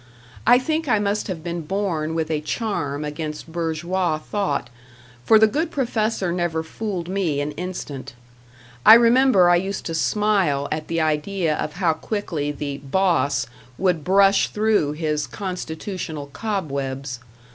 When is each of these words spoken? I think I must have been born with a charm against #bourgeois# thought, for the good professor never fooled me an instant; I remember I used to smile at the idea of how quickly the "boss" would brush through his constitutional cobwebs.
I 0.47 0.57
think 0.57 0.87
I 0.87 0.97
must 0.97 1.27
have 1.27 1.43
been 1.43 1.61
born 1.61 2.15
with 2.15 2.31
a 2.31 2.41
charm 2.41 3.05
against 3.05 3.51
#bourgeois# 3.51 4.17
thought, 4.17 4.71
for 5.23 5.37
the 5.37 5.45
good 5.45 5.69
professor 5.69 6.31
never 6.31 6.63
fooled 6.63 7.07
me 7.07 7.39
an 7.39 7.51
instant; 7.51 8.15
I 8.83 8.95
remember 8.95 9.47
I 9.51 9.57
used 9.57 9.85
to 9.85 9.93
smile 9.93 10.67
at 10.71 10.87
the 10.87 10.99
idea 10.99 11.55
of 11.55 11.73
how 11.73 11.93
quickly 11.93 12.51
the 12.51 12.79
"boss" 12.79 13.45
would 13.77 14.03
brush 14.03 14.47
through 14.47 14.93
his 14.93 15.27
constitutional 15.27 16.31
cobwebs. 16.33 17.19